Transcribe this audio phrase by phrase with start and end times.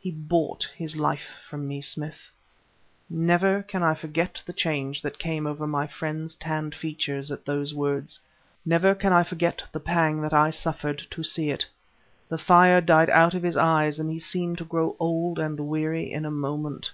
[0.00, 2.32] "He bought his life from me, Smith."
[3.08, 7.72] Never can I forget the change that came over my friend's tanned features at those
[7.72, 8.18] words;
[8.66, 11.64] never can I forget the pang that I suffered to see it.
[12.28, 16.10] The fire died out of his eyes and he seemed to grow old and weary
[16.12, 16.90] in a moment.